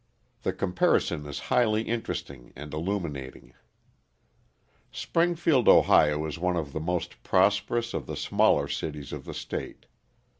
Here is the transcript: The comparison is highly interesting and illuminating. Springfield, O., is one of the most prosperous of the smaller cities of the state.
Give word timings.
The 0.41 0.51
comparison 0.51 1.27
is 1.27 1.37
highly 1.53 1.83
interesting 1.83 2.53
and 2.55 2.73
illuminating. 2.73 3.53
Springfield, 4.91 5.69
O., 5.69 6.25
is 6.25 6.39
one 6.39 6.55
of 6.57 6.73
the 6.73 6.79
most 6.79 7.21
prosperous 7.21 7.93
of 7.93 8.07
the 8.07 8.17
smaller 8.17 8.67
cities 8.67 9.13
of 9.13 9.25
the 9.25 9.35
state. 9.35 9.85